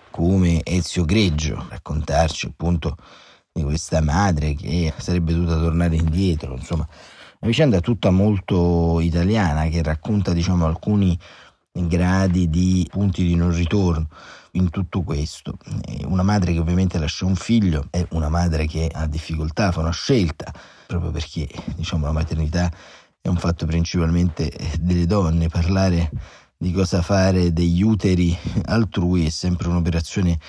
come 0.09 0.61
Ezio 0.63 1.05
Greggio 1.05 1.67
raccontarci 1.69 2.47
appunto 2.47 2.97
di 3.51 3.61
questa 3.61 4.01
madre 4.01 4.55
che 4.55 4.91
sarebbe 4.97 5.33
dovuta 5.33 5.59
tornare 5.59 5.95
indietro. 5.95 6.55
Insomma 6.55 6.87
una 7.41 7.51
vicenda 7.51 7.79
tutta 7.79 8.09
molto 8.09 8.99
italiana 9.01 9.67
che 9.67 9.83
racconta 9.83 10.33
diciamo 10.33 10.65
alcuni 10.65 11.15
gradi 11.73 12.49
di 12.49 12.87
punti 12.89 13.23
di 13.23 13.35
non 13.35 13.51
ritorno 13.51 14.07
in 14.51 14.69
tutto 14.69 15.01
questo. 15.01 15.57
Una 16.05 16.21
madre 16.21 16.53
che 16.53 16.59
ovviamente 16.59 16.99
lascia 16.99 17.25
un 17.25 17.35
figlio 17.35 17.87
è 17.89 18.05
una 18.11 18.29
madre 18.29 18.67
che 18.67 18.89
ha 18.93 19.07
difficoltà, 19.07 19.71
fa 19.71 19.79
una 19.79 19.91
scelta, 19.91 20.53
proprio 20.85 21.11
perché 21.11 21.49
diciamo, 21.75 22.05
la 22.05 22.11
maternità 22.11 22.71
è 23.19 23.27
un 23.27 23.37
fatto 23.37 23.65
principalmente 23.65 24.51
delle 24.79 25.07
donne, 25.07 25.49
parlare 25.49 26.11
di 26.55 26.71
cosa 26.71 27.01
fare 27.01 27.51
degli 27.51 27.81
uteri 27.81 28.37
altrui 28.65 29.25
è 29.25 29.29
sempre 29.29 29.67
un'operazione 29.67 30.39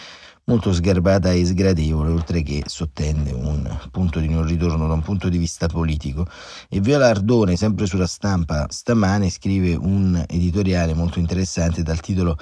molto 0.47 0.73
sgarbata 0.73 1.33
e 1.33 1.45
sgradevole, 1.45 2.11
oltre 2.11 2.43
che 2.43 2.63
sottende 2.67 3.33
un 3.33 3.79
punto 3.91 4.21
di 4.21 4.29
non 4.29 4.47
ritorno 4.47 4.87
da 4.87 4.95
un 4.95 5.03
punto 5.03 5.29
di 5.29 5.39
vista 5.39 5.67
politico. 5.67 6.27
E 6.69 6.81
Viola 6.81 7.09
Ardone, 7.09 7.57
sempre 7.57 7.87
sulla 7.87 8.07
stampa 8.07 8.67
stamane, 8.69 9.31
scrive 9.31 9.75
un 9.75 10.23
editoriale 10.29 10.95
molto 10.95 11.19
interessante 11.19 11.83
dal 11.83 12.01
titolo 12.01 12.37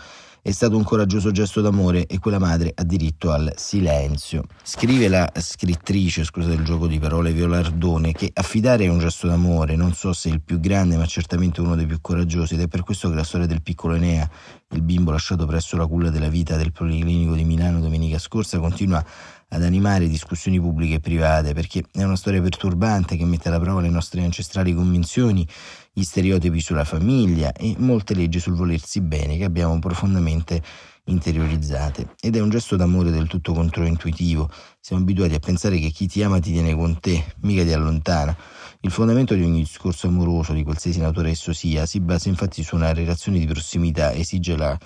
è 0.44 0.50
stato 0.50 0.76
un 0.76 0.82
coraggioso 0.82 1.30
gesto 1.30 1.61
d'amore 1.61 2.04
e 2.06 2.18
quella 2.18 2.40
madre 2.40 2.72
ha 2.75 2.82
diritto 2.82 3.30
al 3.30 3.52
silenzio. 3.54 4.42
Scrive 4.64 5.06
la 5.06 5.30
scrittrice, 5.37 6.25
scusate 6.25 6.54
il 6.54 6.64
gioco 6.64 6.88
di 6.88 6.99
parole, 6.99 7.32
Viola 7.32 7.58
Ardone, 7.58 8.11
che 8.11 8.28
affidare 8.34 8.84
è 8.84 8.88
un 8.88 8.99
gesto 8.99 9.28
d'amore, 9.28 9.76
non 9.76 9.94
so 9.94 10.12
se 10.12 10.30
il 10.30 10.40
più 10.40 10.58
grande, 10.58 10.96
ma 10.96 11.06
certamente 11.06 11.61
uno 11.61 11.76
dei 11.76 11.87
più 11.87 12.00
coraggiosi, 12.00 12.54
ed 12.54 12.61
è 12.62 12.66
per 12.66 12.82
questo 12.82 13.08
che 13.08 13.14
la 13.14 13.22
storia 13.22 13.46
del 13.46 13.62
piccolo 13.62 13.94
Enea, 13.94 14.28
il 14.70 14.82
bimbo 14.82 15.12
lasciato 15.12 15.46
presso 15.46 15.76
la 15.76 15.87
culla 15.87 16.11
della 16.11 16.28
vita 16.28 16.56
del 16.56 16.72
Policlinico 16.72 17.34
di 17.34 17.44
Milano 17.44 17.78
domenica 17.78 18.18
scorsa, 18.18 18.58
continua 18.58 19.04
ad 19.52 19.62
animare 19.62 20.08
discussioni 20.08 20.58
pubbliche 20.58 20.94
e 20.94 21.00
private, 21.00 21.52
perché 21.54 21.84
è 21.92 22.02
una 22.02 22.16
storia 22.16 22.42
perturbante 22.42 23.16
che 23.16 23.25
mette 23.25 23.49
alla 23.49 23.61
prova 23.61 23.80
le 23.80 23.90
nostre 23.90 24.25
ancestrali 24.25 24.75
convinzioni 24.75 25.46
gli 25.92 26.02
stereotipi 26.02 26.61
sulla 26.61 26.84
famiglia 26.84 27.52
e 27.52 27.75
molte 27.78 28.14
leggi 28.14 28.40
sul 28.40 28.54
volersi 28.54 29.02
bene 29.02 29.37
che 29.37 29.44
abbiamo 29.44 29.78
profondamente 29.78 30.62
interiorizzate. 31.04 32.14
Ed 32.20 32.37
è 32.37 32.40
un 32.40 32.49
gesto 32.49 32.76
d'amore 32.76 33.11
del 33.11 33.26
tutto 33.26 33.52
controintuitivo. 33.52 34.49
Siamo 34.80 35.02
abituati 35.02 35.34
a 35.34 35.38
pensare 35.38 35.78
che 35.78 35.90
chi 35.90 36.06
ti 36.06 36.22
ama 36.22 36.38
ti 36.38 36.52
tiene 36.52 36.75
con 36.75 36.99
te, 36.99 37.34
mica 37.40 37.62
ti 37.62 37.72
allontana. 37.72 38.34
Il 38.80 38.90
fondamento 38.90 39.34
di 39.34 39.42
ogni 39.42 39.61
discorso 39.61 40.06
amoroso, 40.06 40.52
di 40.52 40.62
qualsiasi 40.62 41.00
natura 41.00 41.28
esso 41.28 41.52
sia, 41.52 41.84
si 41.87 42.00
basa 42.00 42.28
infatti 42.28 42.62
su 42.62 42.75
una 42.75 42.92
relazione 42.92 43.38
di 43.38 43.46
prossimità, 43.46 44.12
esige 44.14 44.56
la 44.56 44.78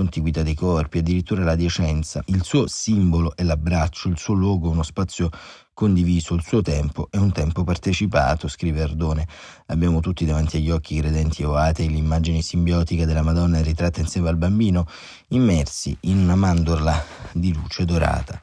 contiguità 0.00 0.42
dei 0.42 0.54
corpi, 0.54 0.98
addirittura 0.98 1.44
la 1.44 1.56
decenza. 1.56 2.22
Il 2.26 2.42
suo 2.42 2.66
simbolo 2.66 3.36
è 3.36 3.42
l'abbraccio, 3.42 4.08
il 4.08 4.16
suo 4.16 4.32
logo 4.32 4.70
uno 4.70 4.82
spazio 4.82 5.28
condiviso, 5.74 6.32
il 6.32 6.42
suo 6.42 6.62
tempo 6.62 7.08
è 7.10 7.18
un 7.18 7.32
tempo 7.32 7.64
partecipato, 7.64 8.48
scrive 8.48 8.80
Ardone. 8.80 9.26
Abbiamo 9.66 10.00
tutti 10.00 10.24
davanti 10.24 10.56
agli 10.56 10.70
occhi 10.70 10.96
credenti 10.96 11.44
o 11.44 11.54
atei 11.54 11.90
l'immagine 11.90 12.40
simbiotica 12.40 13.04
della 13.04 13.20
Madonna 13.20 13.60
ritratta 13.60 14.00
insieme 14.00 14.30
al 14.30 14.36
bambino, 14.36 14.86
immersi 15.28 15.94
in 16.02 16.16
una 16.18 16.34
mandorla 16.34 17.04
di 17.32 17.52
luce 17.52 17.84
dorata. 17.84 18.40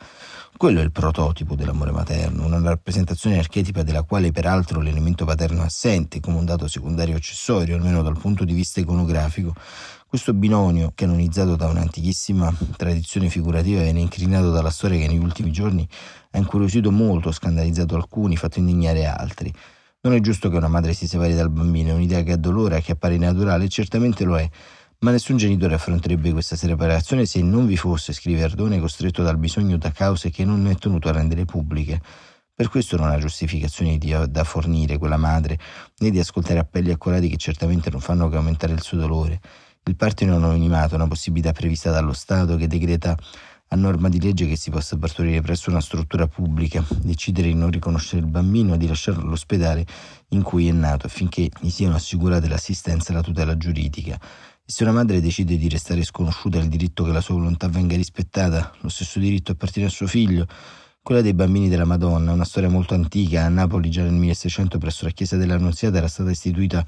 Quello 0.58 0.80
è 0.80 0.84
il 0.84 0.92
prototipo 0.92 1.54
dell'amore 1.54 1.92
materno, 1.92 2.44
una 2.48 2.60
rappresentazione 2.60 3.38
archetipa 3.38 3.84
della 3.84 4.02
quale 4.02 4.32
peraltro 4.32 4.82
l'elemento 4.82 5.24
paterno 5.24 5.62
è 5.62 5.66
assente 5.66 6.20
come 6.20 6.38
un 6.38 6.46
dato 6.46 6.68
secondario 6.68 7.16
accessorio, 7.16 7.76
almeno 7.76 8.02
dal 8.02 8.18
punto 8.18 8.44
di 8.44 8.54
vista 8.54 8.80
iconografico, 8.80 9.54
questo 10.08 10.34
binonio, 10.34 10.94
canonizzato 10.96 11.56
da 11.56 11.68
un'antichissima 11.68 12.52
tradizione 12.76 13.30
figurativa, 13.30 13.84
viene 13.84 14.00
incrinato 14.00 14.50
dalla 14.50 14.72
storia 14.72 14.98
che 14.98 15.06
negli 15.06 15.20
ultimi 15.20 15.52
giorni 15.52 15.88
ha 16.32 16.38
incuriosito 16.40 16.90
molto, 16.90 17.32
scandalizzato 17.32 17.94
alcuni, 17.94 18.36
fatto 18.36 18.58
indignare 18.58 19.06
altri. 19.06 19.54
Non 20.02 20.16
è 20.16 20.20
giusto 20.22 20.50
che 20.50 20.58
una 20.58 20.68
madre 20.68 20.94
si 20.94 21.06
separi 21.06 21.36
dal 21.36 21.52
bambino, 21.52 21.90
è 21.90 21.94
un'idea 21.94 22.24
che 22.24 22.32
addolora, 22.32 22.80
che 22.80 22.94
appare 22.94 23.18
naturale, 23.18 23.70
certamente 23.70 24.24
lo 24.24 24.40
è, 24.40 24.50
ma 25.00 25.12
nessun 25.12 25.38
genitore 25.38 25.75
affronterebbe 25.75 26.32
questa 26.32 26.56
separazione 26.56 27.25
se 27.25 27.42
non 27.42 27.68
vi 27.68 27.77
fosse, 27.77 28.13
scrive 28.13 28.44
Ardone, 28.44 28.80
costretto 28.80 29.22
dal 29.22 29.38
bisogno 29.38 29.77
da 29.77 29.92
cause 29.92 30.30
che 30.32 30.44
non 30.44 30.66
è 30.68 30.75
tenuto 30.75 31.10
a 31.10 31.12
rendere 31.12 31.46
pubbliche. 31.46 32.01
Per 32.54 32.70
questo 32.70 32.98
non 32.98 33.10
ha 33.10 33.20
giustificazioni 33.20 34.00
di, 34.00 34.16
da 34.30 34.44
fornire 34.44 34.98
quella 34.98 35.18
madre, 35.18 35.60
né 36.00 36.10
di 36.10 36.18
ascoltare 36.18 36.58
appelli 36.58 36.92
accorati 36.92 37.30
che 37.30 37.38
certamente 37.38 37.92
non 37.92 38.00
fanno 38.00 38.27
che 38.30 38.38
aumentare 38.38 38.74
il 38.74 38.82
suo 38.82 38.98
dolore. 38.98 39.39
Il 39.84 39.96
parto 39.96 40.24
in 40.24 40.32
anonimato 40.32 40.94
è 40.94 40.96
una 40.96 41.08
possibilità 41.08 41.51
prevista 41.51 41.92
dallo 41.92 42.13
Stato 42.13 42.56
che 42.56 42.68
decreta 42.68 43.16
a 43.70 43.75
norma 43.75 44.10
di 44.10 44.20
legge 44.20 44.48
che 44.48 44.56
si 44.56 44.70
possa 44.72 44.98
partorire 44.98 45.42
presso 45.42 45.70
una 45.70 45.82
struttura 45.82 46.27
pubblica, 46.27 46.84
decidere 46.89 47.50
di 47.50 47.54
non 47.54 47.70
riconoscere 47.70 48.22
il 48.22 48.27
bambino 48.27 48.74
e 48.74 48.77
di 48.77 48.88
lasciarlo 48.88 49.22
all'ospedale 49.22 49.86
in 50.30 50.42
cui 50.42 50.68
è 50.68 50.72
nato 50.72 51.06
affinché 51.06 51.50
gli 51.60 51.70
siano 51.70 51.96
assicurate 51.96 52.48
l'assistenza 52.48 53.12
e 53.12 53.16
la 53.16 53.22
tutela 53.22 53.58
giuridica. 53.58 54.20
Se 54.69 54.83
una 54.83 54.91
madre 54.91 55.21
decide 55.21 55.55
di 55.55 55.69
restare 55.69 56.03
sconosciuta 56.03 56.57
il 56.57 56.67
diritto 56.67 57.05
che 57.05 57.13
la 57.13 57.21
sua 57.21 57.36
volontà 57.36 57.69
venga 57.69 57.95
rispettata, 57.95 58.74
lo 58.81 58.89
stesso 58.89 59.17
diritto 59.17 59.53
appartiene 59.53 59.88
a 59.88 59.89
suo 59.89 60.07
figlio, 60.07 60.45
quella 61.01 61.21
dei 61.21 61.33
bambini 61.33 61.69
della 61.69 61.86
Madonna, 61.86 62.33
una 62.33 62.43
storia 62.43 62.67
molto 62.67 62.93
antica, 62.93 63.45
a 63.45 63.47
Napoli 63.47 63.89
già 63.89 64.03
nel 64.03 64.12
1600 64.12 64.77
presso 64.77 65.05
la 65.05 65.12
chiesa 65.12 65.38
dell'Annunziata 65.38 66.00
era 66.00 66.09
stata 66.09 66.31
istituita 66.31 66.86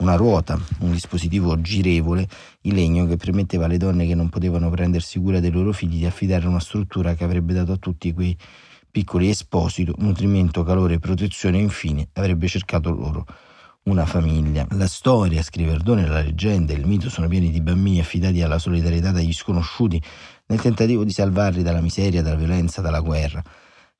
una 0.00 0.16
ruota, 0.16 0.60
un 0.80 0.92
dispositivo 0.92 1.58
girevole 1.62 2.28
in 2.64 2.74
legno 2.74 3.06
che 3.06 3.16
permetteva 3.16 3.64
alle 3.64 3.78
donne 3.78 4.06
che 4.06 4.14
non 4.14 4.28
potevano 4.28 4.68
prendersi 4.68 5.18
cura 5.18 5.40
dei 5.40 5.50
loro 5.50 5.72
figli 5.72 5.96
di 5.96 6.04
affidare 6.04 6.46
una 6.46 6.60
struttura 6.60 7.14
che 7.14 7.24
avrebbe 7.24 7.54
dato 7.54 7.72
a 7.72 7.78
tutti 7.78 8.12
quei 8.12 8.36
piccoli 8.90 9.30
esposito 9.30 9.94
nutrimento, 9.96 10.62
calore, 10.62 10.98
protezione 10.98 11.56
e 11.56 11.62
infine 11.62 12.06
avrebbe 12.12 12.48
cercato 12.48 12.90
loro 12.90 13.24
una 13.84 14.06
famiglia. 14.06 14.66
La 14.70 14.86
storia, 14.86 15.42
scrive 15.42 15.72
Erdone, 15.72 16.06
la 16.06 16.20
leggenda 16.22 16.72
e 16.72 16.76
il 16.76 16.86
mito 16.86 17.10
sono 17.10 17.28
pieni 17.28 17.50
di 17.50 17.60
bambini 17.60 18.00
affidati 18.00 18.40
alla 18.42 18.58
solidarietà 18.58 19.10
dagli 19.10 19.32
sconosciuti 19.32 20.00
nel 20.46 20.60
tentativo 20.60 21.04
di 21.04 21.12
salvarli 21.12 21.62
dalla 21.62 21.80
miseria, 21.80 22.22
dalla 22.22 22.36
violenza, 22.36 22.80
dalla 22.80 23.00
guerra. 23.00 23.42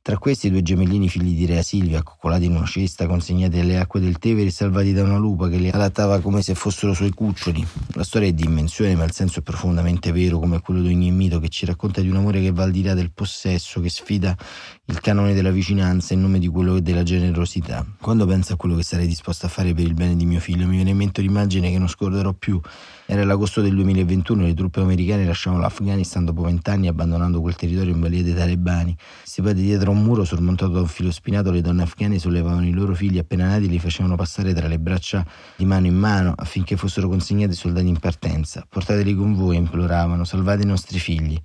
Tra 0.07 0.19
questi 0.19 0.51
due 0.51 0.61
gemellini 0.61 1.09
figli 1.09 1.35
di 1.35 1.47
Rea 1.47 1.63
Silvia, 1.63 2.01
accoccolati 2.01 2.45
in 2.45 2.55
una 2.55 2.67
cesta, 2.67 3.07
consegnati 3.07 3.59
alle 3.59 3.79
acque 3.79 4.01
del 4.01 4.19
Tevere 4.19 4.49
e 4.49 4.51
salvati 4.51 4.93
da 4.93 5.03
una 5.03 5.17
lupa 5.17 5.49
che 5.49 5.57
li 5.57 5.71
allattava 5.71 6.21
come 6.21 6.43
se 6.43 6.55
fossero 6.55 6.93
suoi 6.93 7.09
cuccioli. 7.09 7.67
La 7.95 8.05
storia 8.05 8.29
è 8.29 8.33
di 8.33 8.45
invenzione, 8.45 8.95
ma 8.97 9.05
il 9.05 9.13
senso 9.13 9.39
è 9.39 9.43
profondamente 9.43 10.13
vero, 10.13 10.39
come 10.39 10.61
quello 10.61 10.83
di 10.83 10.89
ogni 10.89 11.11
mito 11.11 11.41
che 11.41 11.49
ci 11.49 11.65
racconta 11.65 12.03
di 12.03 12.11
un 12.11 12.17
amore 12.17 12.43
che 12.43 12.53
va 12.53 12.65
al 12.65 12.71
di 12.71 12.83
là 12.83 12.93
del 12.93 13.13
possesso, 13.13 13.81
che 13.81 13.89
sfida 13.89 14.37
il 14.85 15.01
canone 15.01 15.33
della 15.33 15.51
vicinanza 15.51 16.13
in 16.13 16.21
nome 16.21 16.39
di 16.39 16.49
quello 16.49 16.81
della 16.81 17.03
generosità. 17.03 17.83
Quando 17.99 18.27
penso 18.27 18.53
a 18.53 18.57
quello 18.57 18.77
che 18.77 18.83
sarei 18.83 19.07
disposto 19.07 19.47
a 19.47 19.49
fare 19.49 19.73
per 19.73 19.87
il 19.87 19.95
bene 19.95 20.17
di 20.17 20.27
mio 20.27 20.39
figlio, 20.39 20.67
mi 20.67 20.75
viene 20.75 20.91
in 20.91 20.99
mente 20.99 21.23
un'immagine 21.23 21.71
che 21.71 21.79
non 21.79 21.89
scorderò 21.89 22.35
più 22.35 22.61
era 23.07 23.23
l'agosto 23.23 23.61
del 23.61 23.75
2021 23.75 24.45
e 24.45 24.47
le 24.47 24.55
truppe 24.55 24.81
americane 24.81 25.27
lasciavano 25.27 25.61
l'Afghanistan 25.61 26.25
dopo 26.25 26.43
vent'anni 26.43 26.89
abbandonando 26.89 27.43
quel 27.43 27.55
territorio 27.55 27.93
in 27.93 28.01
balia 28.01 28.23
dei 28.23 28.35
talebani. 28.35 28.97
Stipati 29.23 29.61
dietro 29.61 29.91
a 29.91 29.94
un 29.95 30.03
muro 30.03 30.25
sormontato 30.25 30.73
da 30.73 30.81
un 30.81 30.87
filo 30.87 31.11
spinato, 31.11 31.51
le 31.51 31.63
donne 31.63 31.85
afghane 31.85 32.19
sollevavano 32.19 32.67
i 32.67 32.73
loro 32.73 32.95
figli 32.95 33.19
appena 33.19 33.47
nati 33.47 33.65
e 33.65 33.69
li 33.69 33.79
facevano 33.79 34.17
passare 34.17 34.53
tra 34.53 34.69
le 34.69 34.79
braccia 34.79 35.25
di 35.57 35.65
mano 35.65 35.87
in 35.87 35.97
mano 35.97 36.35
affinché 36.37 36.77
fossero 36.77 37.09
consegnati 37.09 37.53
ai 37.53 37.57
soldati 37.57 37.89
in 37.89 37.99
partenza. 37.99 38.67
Portateli 38.69 39.15
con 39.15 39.35
voi, 39.35 39.57
imploravano, 39.57 40.25
salvate 40.25 40.63
i 40.63 40.67
nostri 40.67 40.99
figli. 40.99 41.41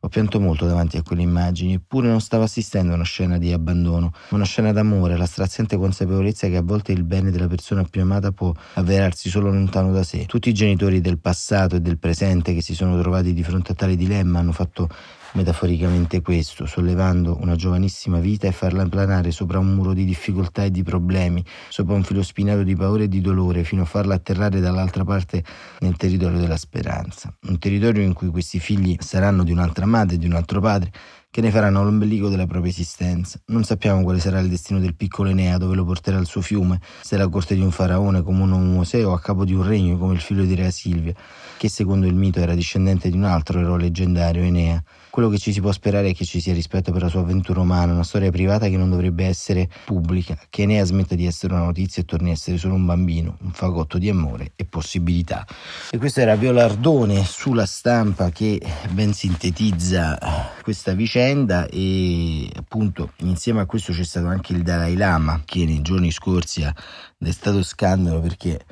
Ho 0.00 0.08
pianto 0.08 0.38
molto 0.38 0.66
davanti 0.66 0.98
a 0.98 1.02
quelle 1.02 1.22
immagini, 1.22 1.72
eppure 1.72 2.08
non 2.08 2.20
stavo 2.20 2.42
assistendo 2.42 2.92
a 2.92 2.96
una 2.96 3.04
scena 3.04 3.38
di 3.38 3.52
abbandono, 3.52 4.12
una 4.30 4.44
scena 4.44 4.70
d'amore, 4.70 5.16
la 5.16 5.24
straziante 5.24 5.78
consapevolezza 5.78 6.46
che 6.48 6.58
a 6.58 6.62
volte 6.62 6.92
il 6.92 7.04
bene 7.04 7.30
della 7.30 7.46
persona 7.46 7.84
più 7.84 8.02
amata 8.02 8.30
può 8.30 8.52
avverarsi 8.74 9.30
solo 9.30 9.50
lontano 9.50 9.92
da 9.92 10.02
sé. 10.02 10.26
Tutti 10.26 10.50
i 10.50 10.52
genitori 10.52 11.00
del 11.00 11.18
passato 11.18 11.76
e 11.76 11.80
del 11.80 11.98
presente 11.98 12.52
che 12.52 12.60
si 12.60 12.74
sono 12.74 13.00
trovati 13.00 13.32
di 13.32 13.42
fronte 13.42 13.72
a 13.72 13.74
tale 13.74 13.96
dilemma 13.96 14.40
hanno 14.40 14.52
fatto 14.52 14.90
metaforicamente 15.34 16.22
questo, 16.22 16.66
sollevando 16.66 17.38
una 17.40 17.56
giovanissima 17.56 18.18
vita 18.18 18.46
e 18.46 18.52
farla 18.52 18.86
planare 18.86 19.30
sopra 19.30 19.58
un 19.58 19.74
muro 19.74 19.92
di 19.92 20.04
difficoltà 20.04 20.64
e 20.64 20.70
di 20.70 20.82
problemi, 20.82 21.44
sopra 21.68 21.94
un 21.94 22.02
filo 22.02 22.22
spinato 22.22 22.62
di 22.62 22.74
paura 22.74 23.04
e 23.04 23.08
di 23.08 23.20
dolore, 23.20 23.64
fino 23.64 23.82
a 23.82 23.86
farla 23.86 24.14
atterrare 24.14 24.60
dall'altra 24.60 25.04
parte 25.04 25.44
nel 25.80 25.96
territorio 25.96 26.38
della 26.38 26.56
speranza. 26.56 27.34
Un 27.48 27.58
territorio 27.58 28.02
in 28.02 28.12
cui 28.12 28.28
questi 28.28 28.58
figli 28.58 28.96
saranno 29.00 29.44
di 29.44 29.52
un'altra 29.52 29.86
madre 29.86 30.16
di 30.16 30.26
un 30.26 30.34
altro 30.34 30.60
padre, 30.60 30.90
che 31.34 31.40
ne 31.40 31.50
faranno 31.50 31.82
l'ombelico 31.82 32.28
della 32.28 32.46
propria 32.46 32.70
esistenza. 32.70 33.40
Non 33.46 33.64
sappiamo 33.64 34.04
quale 34.04 34.20
sarà 34.20 34.38
il 34.38 34.48
destino 34.48 34.78
del 34.78 34.94
piccolo 34.94 35.30
Enea, 35.30 35.58
dove 35.58 35.74
lo 35.74 35.84
porterà 35.84 36.16
il 36.18 36.26
suo 36.26 36.40
fiume, 36.40 36.80
se 37.02 37.16
la 37.16 37.28
corte 37.28 37.56
di 37.56 37.60
un 37.60 37.72
faraone 37.72 38.22
come 38.22 38.42
un 38.44 38.72
Mosè 38.72 39.04
o 39.04 39.12
a 39.12 39.20
capo 39.20 39.44
di 39.44 39.52
un 39.52 39.66
regno 39.66 39.98
come 39.98 40.14
il 40.14 40.20
figlio 40.20 40.44
di 40.44 40.54
Rea 40.54 40.70
Silvia, 40.70 41.12
che 41.56 41.68
secondo 41.68 42.06
il 42.06 42.14
mito 42.14 42.38
era 42.38 42.54
discendente 42.54 43.10
di 43.10 43.16
un 43.16 43.24
altro 43.24 43.58
eroe 43.58 43.80
leggendario, 43.80 44.44
Enea. 44.44 44.80
Quello 45.14 45.28
che 45.28 45.38
ci 45.38 45.52
si 45.52 45.60
può 45.60 45.70
sperare 45.70 46.08
è 46.08 46.12
che 46.12 46.24
ci 46.24 46.40
sia 46.40 46.52
rispetto 46.52 46.90
per 46.90 47.00
la 47.00 47.06
sua 47.06 47.20
avventura 47.20 47.60
umana, 47.60 47.92
una 47.92 48.02
storia 48.02 48.32
privata 48.32 48.66
che 48.66 48.76
non 48.76 48.90
dovrebbe 48.90 49.24
essere 49.24 49.68
pubblica, 49.84 50.36
che 50.50 50.62
Enea 50.62 50.84
smetta 50.84 51.14
di 51.14 51.24
essere 51.24 51.54
una 51.54 51.62
notizia 51.62 52.02
e 52.02 52.04
torni 52.04 52.30
a 52.30 52.32
essere 52.32 52.58
solo 52.58 52.74
un 52.74 52.84
bambino, 52.84 53.36
un 53.42 53.52
fagotto 53.52 53.96
di 53.98 54.08
amore 54.08 54.54
e 54.56 54.64
possibilità. 54.64 55.46
E 55.92 55.98
questo 55.98 56.18
era 56.18 56.34
Violardone 56.34 57.22
sulla 57.22 57.64
stampa 57.64 58.30
che 58.30 58.60
ben 58.90 59.12
sintetizza 59.12 60.18
questa 60.64 60.94
vicenda 60.94 61.68
e 61.68 62.50
appunto 62.52 63.12
insieme 63.18 63.60
a 63.60 63.66
questo 63.66 63.92
c'è 63.92 64.02
stato 64.02 64.26
anche 64.26 64.52
il 64.52 64.64
Dalai 64.64 64.96
Lama 64.96 65.42
che 65.44 65.64
nei 65.64 65.80
giorni 65.80 66.10
scorsi 66.10 66.64
ha 66.64 66.74
destato 67.16 67.62
scandalo 67.62 68.18
perché 68.18 68.64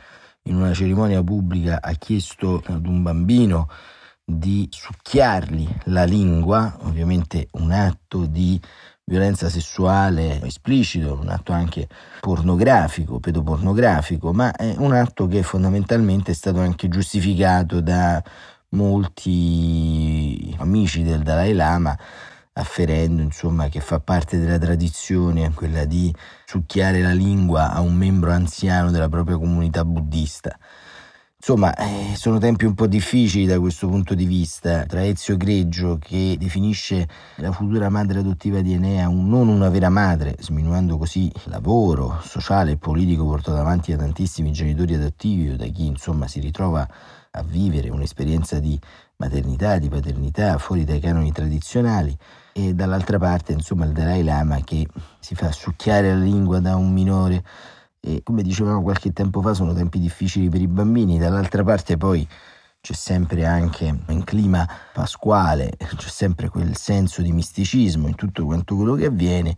in 0.46 0.56
una 0.56 0.74
cerimonia 0.74 1.22
pubblica 1.22 1.78
ha 1.80 1.92
chiesto 1.92 2.60
ad 2.66 2.84
un 2.84 3.00
bambino 3.00 3.68
di 4.38 4.68
succhiargli 4.70 5.68
la 5.84 6.04
lingua, 6.04 6.76
ovviamente 6.82 7.48
un 7.52 7.70
atto 7.70 8.26
di 8.26 8.60
violenza 9.04 9.48
sessuale 9.48 10.42
esplicito, 10.42 11.18
un 11.20 11.28
atto 11.28 11.52
anche 11.52 11.88
pornografico, 12.20 13.20
pedopornografico, 13.20 14.32
ma 14.32 14.52
è 14.52 14.74
un 14.78 14.92
atto 14.92 15.26
che 15.26 15.42
fondamentalmente 15.42 16.32
è 16.32 16.34
stato 16.34 16.60
anche 16.60 16.88
giustificato 16.88 17.80
da 17.80 18.22
molti 18.70 20.54
amici 20.58 21.02
del 21.02 21.22
Dalai 21.22 21.52
Lama 21.52 21.98
afferendo 22.54 23.22
insomma 23.22 23.68
che 23.68 23.80
fa 23.80 24.00
parte 24.00 24.38
della 24.38 24.58
tradizione 24.58 25.52
quella 25.54 25.84
di 25.84 26.14
succhiare 26.44 27.00
la 27.00 27.12
lingua 27.12 27.72
a 27.72 27.80
un 27.80 27.94
membro 27.94 28.30
anziano 28.30 28.90
della 28.90 29.08
propria 29.08 29.38
comunità 29.38 29.84
buddista. 29.84 30.58
Insomma, 31.44 31.74
eh, 31.74 32.14
sono 32.14 32.38
tempi 32.38 32.66
un 32.66 32.74
po' 32.74 32.86
difficili 32.86 33.46
da 33.46 33.58
questo 33.58 33.88
punto 33.88 34.14
di 34.14 34.26
vista. 34.26 34.86
Tra 34.86 35.04
Ezio 35.04 35.36
Greggio, 35.36 35.98
che 35.98 36.36
definisce 36.38 37.08
la 37.38 37.50
futura 37.50 37.88
madre 37.88 38.20
adottiva 38.20 38.60
di 38.60 38.74
Enea 38.74 39.08
un, 39.08 39.28
non 39.28 39.48
una 39.48 39.68
vera 39.68 39.88
madre, 39.88 40.36
sminuendo 40.38 40.96
così 40.98 41.24
il 41.24 41.42
lavoro 41.46 42.20
sociale 42.22 42.70
e 42.70 42.76
politico 42.76 43.26
portato 43.26 43.58
avanti 43.58 43.90
da 43.90 43.98
tantissimi 43.98 44.52
genitori 44.52 44.94
adottivi 44.94 45.48
o 45.50 45.56
da 45.56 45.66
chi 45.66 45.86
insomma 45.86 46.28
si 46.28 46.38
ritrova 46.38 46.88
a 47.32 47.42
vivere 47.42 47.88
un'esperienza 47.88 48.60
di 48.60 48.78
maternità, 49.16 49.78
di 49.78 49.88
paternità 49.88 50.58
fuori 50.58 50.84
dai 50.84 51.00
canoni 51.00 51.32
tradizionali, 51.32 52.16
e 52.52 52.72
dall'altra 52.72 53.18
parte 53.18 53.52
insomma 53.52 53.84
il 53.84 53.92
Dalai 53.92 54.22
Lama 54.22 54.60
che 54.62 54.86
si 55.18 55.34
fa 55.34 55.50
succhiare 55.50 56.10
la 56.10 56.22
lingua 56.22 56.60
da 56.60 56.76
un 56.76 56.92
minore 56.92 57.42
e 58.04 58.22
come 58.24 58.42
dicevamo 58.42 58.82
qualche 58.82 59.12
tempo 59.12 59.40
fa 59.40 59.54
sono 59.54 59.72
tempi 59.72 60.00
difficili 60.00 60.48
per 60.48 60.60
i 60.60 60.66
bambini, 60.66 61.20
dall'altra 61.20 61.62
parte 61.62 61.96
poi 61.96 62.26
c'è 62.80 62.94
sempre 62.94 63.46
anche 63.46 63.96
in 64.08 64.24
clima 64.24 64.68
pasquale, 64.92 65.76
c'è 65.78 66.08
sempre 66.08 66.48
quel 66.48 66.76
senso 66.76 67.22
di 67.22 67.30
misticismo 67.30 68.08
in 68.08 68.16
tutto 68.16 68.44
quanto 68.44 68.74
quello 68.74 68.94
che 68.96 69.06
avviene. 69.06 69.56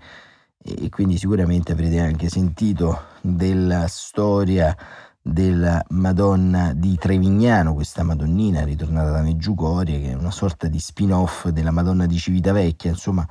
E 0.63 0.91
quindi 0.91 1.17
sicuramente 1.17 1.73
avrete 1.73 2.01
anche 2.01 2.29
sentito 2.29 3.05
della 3.23 3.87
storia 3.89 4.77
della 5.23 5.83
Madonna 5.89 6.75
di 6.75 6.97
Trevignano, 6.97 7.73
questa 7.73 8.03
Madonnina 8.03 8.63
ritornata 8.63 9.11
da 9.11 9.23
Meggiugorie, 9.23 10.01
che 10.01 10.11
è 10.11 10.15
una 10.15 10.31
sorta 10.31 10.69
di 10.69 10.79
spin-off 10.79 11.49
della 11.49 11.71
Madonna 11.71 12.05
di 12.05 12.19
Civitavecchia, 12.19 12.91
insomma 12.91 13.27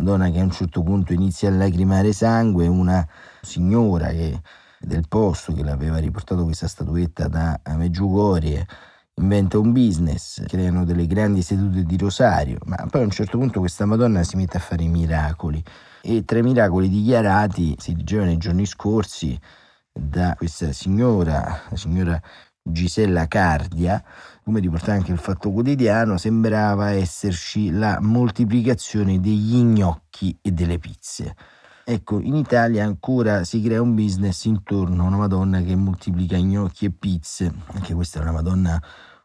Madonna 0.00 0.30
che 0.30 0.40
a 0.40 0.44
un 0.44 0.50
certo 0.50 0.82
punto 0.82 1.12
inizia 1.12 1.50
a 1.50 1.52
lacrimare 1.52 2.14
sangue, 2.14 2.66
una 2.66 3.06
signora 3.42 4.08
che, 4.08 4.40
del 4.78 5.06
posto 5.06 5.52
che 5.52 5.62
l'aveva 5.62 5.98
riportato 5.98 6.44
questa 6.44 6.66
statuetta 6.66 7.28
da 7.28 7.60
Meggiugorie 7.76 8.66
inventa 9.16 9.58
un 9.58 9.72
business, 9.72 10.42
creano 10.46 10.86
delle 10.86 11.06
grandi 11.06 11.42
sedute 11.42 11.82
di 11.82 11.98
rosario, 11.98 12.56
ma 12.64 12.76
poi 12.88 13.02
a 13.02 13.04
un 13.04 13.10
certo 13.10 13.36
punto 13.36 13.60
questa 13.60 13.84
Madonna 13.84 14.22
si 14.22 14.36
mette 14.36 14.56
a 14.56 14.60
fare 14.60 14.82
i 14.82 14.88
miracoli. 14.88 15.62
E 16.00 16.24
tra 16.24 16.38
i 16.38 16.42
miracoli 16.42 16.88
dichiarati 16.88 17.76
si 17.78 17.94
leggeva 17.94 18.24
nei 18.24 18.38
giorni 18.38 18.64
scorsi 18.64 19.38
da 19.92 20.34
questa 20.34 20.72
signora, 20.72 21.60
la 21.68 21.76
signora 21.76 22.22
Gisella 22.62 23.26
Cardia, 23.26 24.02
come 24.44 24.60
riporta 24.60 24.92
anche 24.92 25.12
il 25.12 25.18
Fatto 25.18 25.50
Quotidiano, 25.50 26.16
sembrava 26.18 26.90
esserci 26.90 27.70
la 27.70 27.98
moltiplicazione 28.00 29.20
degli 29.20 29.62
gnocchi 29.62 30.36
e 30.40 30.52
delle 30.52 30.78
pizze. 30.78 31.34
Ecco, 31.84 32.20
in 32.20 32.36
Italia 32.36 32.84
ancora 32.84 33.44
si 33.44 33.60
crea 33.62 33.82
un 33.82 33.94
business 33.94 34.44
intorno 34.44 35.02
a 35.02 35.06
una 35.06 35.16
Madonna 35.16 35.60
che 35.60 35.74
moltiplica 35.74 36.38
gnocchi 36.38 36.84
e 36.84 36.90
pizze, 36.92 37.52
anche 37.72 37.94
questa 37.94 38.18
è 38.18 38.22
una 38.22 38.32
Madonna 38.32 38.80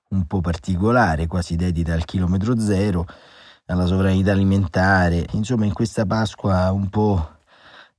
un 0.10 0.26
po' 0.26 0.42
particolare, 0.42 1.28
quasi 1.28 1.56
dedita 1.56 1.94
al 1.94 2.06
chilometro 2.06 2.58
zero, 2.60 3.06
alla 3.66 3.86
sovranità 3.86 4.32
alimentare. 4.32 5.26
Insomma, 5.34 5.66
in 5.66 5.74
questa 5.74 6.06
Pasqua 6.06 6.72
un 6.72 6.90
po' 6.90 7.34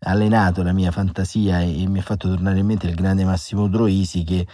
allenato 0.00 0.62
la 0.62 0.72
mia 0.72 0.90
fantasia 0.90 1.60
e, 1.60 1.82
e 1.82 1.88
mi 1.88 1.98
ha 1.98 2.02
fatto 2.02 2.28
tornare 2.28 2.58
in 2.58 2.66
mente 2.66 2.86
il 2.86 2.94
grande 2.94 3.24
Massimo 3.24 3.68
Troisi 3.68 4.24
che 4.24 4.46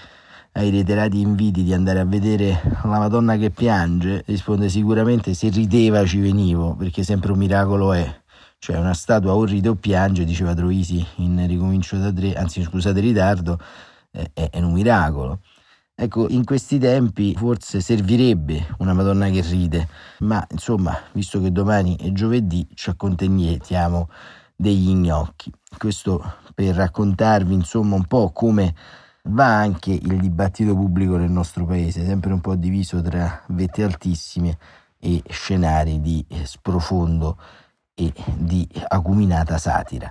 ai 0.52 0.70
reiterati 0.70 1.20
inviti 1.20 1.62
di 1.62 1.72
andare 1.72 2.00
a 2.00 2.04
vedere 2.04 2.60
la 2.84 2.98
Madonna 2.98 3.36
che 3.36 3.50
piange, 3.50 4.22
risponde 4.26 4.68
sicuramente 4.68 5.34
se 5.34 5.48
rideva 5.48 6.04
ci 6.04 6.20
venivo, 6.20 6.74
perché 6.74 7.02
sempre 7.02 7.32
un 7.32 7.38
miracolo 7.38 7.92
è. 7.92 8.20
Cioè 8.58 8.78
una 8.78 8.94
statua 8.94 9.34
o 9.34 9.44
ride 9.44 9.70
o 9.70 9.74
piange, 9.74 10.24
diceva 10.24 10.54
Troisi 10.54 11.04
in 11.16 11.44
Ricomincio 11.46 11.96
da 11.96 12.12
tre, 12.12 12.34
anzi 12.34 12.62
scusate 12.62 13.00
ritardo, 13.00 13.58
è, 14.10 14.30
è 14.32 14.60
un 14.60 14.72
miracolo. 14.72 15.40
Ecco, 15.94 16.28
in 16.28 16.44
questi 16.44 16.78
tempi 16.78 17.34
forse 17.34 17.80
servirebbe 17.80 18.74
una 18.78 18.92
Madonna 18.92 19.28
che 19.30 19.40
ride, 19.40 19.88
ma 20.20 20.44
insomma, 20.50 20.96
visto 21.12 21.40
che 21.40 21.50
domani 21.50 21.96
è 21.96 22.12
giovedì, 22.12 22.66
ci 22.74 22.90
accontentiamo 22.90 24.08
degli 24.54 24.92
gnocchi. 24.92 25.52
Questo 25.76 26.36
per 26.54 26.74
raccontarvi 26.74 27.54
insomma 27.54 27.96
un 27.96 28.06
po' 28.06 28.30
come 28.30 28.74
va 29.28 29.56
anche 29.56 29.92
il 29.92 30.18
dibattito 30.18 30.74
pubblico 30.74 31.16
nel 31.16 31.30
nostro 31.30 31.64
paese, 31.64 32.04
sempre 32.04 32.32
un 32.32 32.40
po' 32.40 32.56
diviso 32.56 33.00
tra 33.00 33.42
vette 33.48 33.84
altissime 33.84 34.58
e 34.98 35.22
scenari 35.28 36.00
di 36.00 36.24
sprofondo 36.42 37.38
e 37.94 38.12
di 38.36 38.68
acuminata 38.88 39.58
satira. 39.58 40.10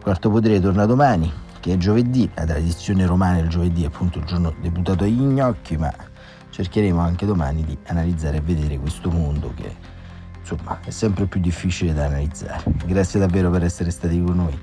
Quarto 0.00 0.30
potere 0.30 0.60
torna 0.60 0.86
domani, 0.86 1.30
che 1.60 1.74
è 1.74 1.76
giovedì, 1.76 2.30
la 2.34 2.46
tradizione 2.46 3.04
romana 3.04 3.38
il 3.38 3.48
giovedì 3.48 3.82
è 3.82 3.86
appunto 3.86 4.18
il 4.18 4.24
giorno 4.24 4.54
deputato 4.60 5.04
agli 5.04 5.20
gnocchi, 5.20 5.76
ma 5.76 5.92
cercheremo 6.48 6.98
anche 6.98 7.26
domani 7.26 7.64
di 7.64 7.76
analizzare 7.86 8.38
e 8.38 8.40
vedere 8.40 8.78
questo 8.78 9.10
mondo 9.10 9.52
che 9.54 9.98
insomma 10.50 10.80
è 10.84 10.90
sempre 10.90 11.26
più 11.26 11.40
difficile 11.40 11.92
da 11.92 12.06
analizzare. 12.06 12.64
Grazie 12.84 13.20
davvero 13.20 13.50
per 13.50 13.62
essere 13.62 13.90
stati 13.90 14.20
con 14.20 14.36
noi, 14.36 14.58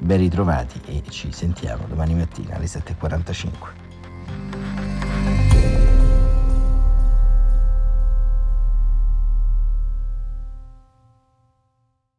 ben 0.00 0.18
ritrovati 0.18 0.80
e 0.86 1.02
ci 1.08 1.32
sentiamo 1.32 1.86
domani 1.88 2.14
mattina 2.14 2.56
alle 2.56 2.66
7.45. 2.66 3.82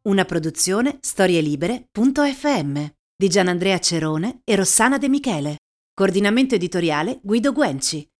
Una 0.02 0.24
produzione 0.24 0.98
storielibere.fm 1.00 2.84
di 3.16 3.28
Gianandrea 3.28 3.78
Cerone 3.78 4.40
e 4.44 4.54
Rossana 4.54 4.98
De 4.98 5.08
Michele. 5.08 5.56
Coordinamento 5.92 6.54
editoriale 6.54 7.18
Guido 7.22 7.52
Guenci. 7.52 8.06